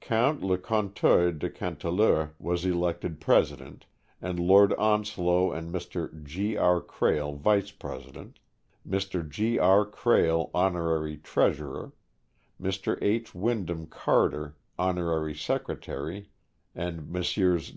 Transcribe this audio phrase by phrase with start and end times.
[0.00, 3.84] Count le Couteult de Canteleu was elected president,
[4.22, 6.24] and Lord Onslow and Mr.
[6.24, 6.56] G.
[6.56, 6.80] R.
[6.80, 8.38] Krehl, vice presidents;
[8.88, 9.28] Mr.
[9.28, 9.58] G.
[9.58, 9.84] R.
[9.84, 11.92] Krehl, honorary treasurer;
[12.58, 12.96] Mr.
[13.02, 13.34] H.
[13.34, 16.30] Wyndham Carter, honorary secretary;
[16.74, 17.74] and Messrs.